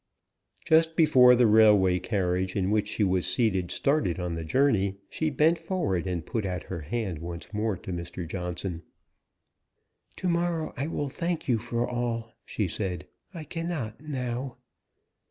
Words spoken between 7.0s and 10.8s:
once more to Mr. Johnson. "To morrow